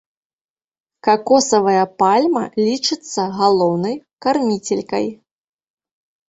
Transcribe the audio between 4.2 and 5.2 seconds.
карміцелькай.